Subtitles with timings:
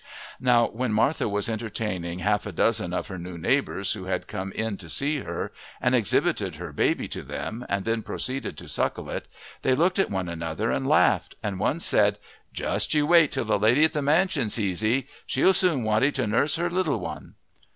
[0.39, 4.51] Now when Martha was entertaining half a dozen of her new neighbours who had come
[4.53, 9.11] in to see her, and exhibited her baby to them and then proceeded to suckle
[9.11, 9.27] it,
[9.61, 12.17] they looked at one another and laughed, and one said,
[12.51, 16.11] "Just you wait till the lady at the mansion sees 'ee she'll soon want 'ee
[16.13, 17.35] to nurse her little one."